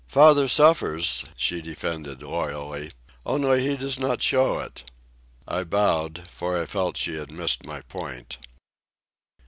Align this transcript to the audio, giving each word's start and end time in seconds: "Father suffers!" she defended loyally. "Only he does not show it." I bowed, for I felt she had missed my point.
"Father 0.07 0.47
suffers!" 0.47 1.25
she 1.35 1.61
defended 1.61 2.23
loyally. 2.23 2.89
"Only 3.23 3.67
he 3.67 3.77
does 3.77 3.99
not 3.99 4.19
show 4.23 4.57
it." 4.57 4.89
I 5.47 5.63
bowed, 5.63 6.27
for 6.27 6.59
I 6.59 6.65
felt 6.65 6.97
she 6.97 7.17
had 7.19 7.31
missed 7.31 7.67
my 7.67 7.81
point. 7.81 8.39